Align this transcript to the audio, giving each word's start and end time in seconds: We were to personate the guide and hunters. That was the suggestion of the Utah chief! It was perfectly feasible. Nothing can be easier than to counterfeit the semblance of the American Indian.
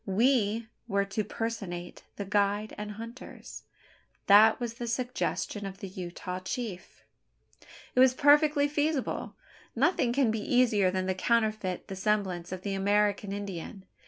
We 0.07 0.67
were 0.87 1.05
to 1.05 1.23
personate 1.23 2.01
the 2.15 2.25
guide 2.25 2.73
and 2.75 2.93
hunters. 2.93 3.65
That 4.25 4.59
was 4.59 4.73
the 4.73 4.87
suggestion 4.87 5.63
of 5.67 5.77
the 5.77 5.87
Utah 5.87 6.39
chief! 6.39 7.03
It 7.93 7.99
was 7.99 8.15
perfectly 8.15 8.67
feasible. 8.67 9.35
Nothing 9.75 10.11
can 10.11 10.31
be 10.31 10.39
easier 10.41 10.89
than 10.89 11.05
to 11.05 11.13
counterfeit 11.13 11.87
the 11.87 11.95
semblance 11.95 12.51
of 12.51 12.63
the 12.63 12.73
American 12.73 13.31
Indian. 13.31 13.85